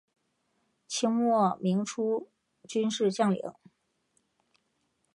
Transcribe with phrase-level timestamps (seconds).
[0.87, 2.31] 清末民初
[2.67, 3.53] 军事将领。